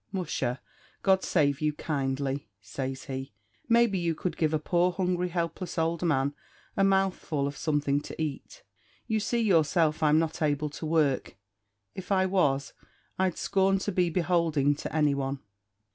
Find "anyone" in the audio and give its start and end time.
14.95-15.37